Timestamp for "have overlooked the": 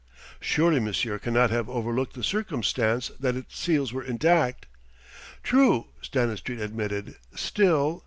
1.51-2.23